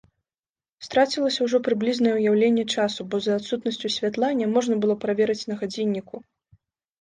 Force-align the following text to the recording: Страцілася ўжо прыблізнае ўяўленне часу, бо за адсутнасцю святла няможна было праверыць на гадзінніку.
Страцілася 0.85 1.39
ўжо 1.47 1.57
прыблізнае 1.67 2.13
ўяўленне 2.15 2.63
часу, 2.77 2.99
бо 3.11 3.15
за 3.27 3.37
адсутнасцю 3.43 3.93
святла 3.97 4.31
няможна 4.41 4.79
было 4.87 4.95
праверыць 5.05 5.47
на 5.53 5.61
гадзінніку. 5.63 6.15